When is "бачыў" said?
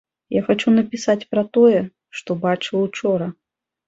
2.47-2.81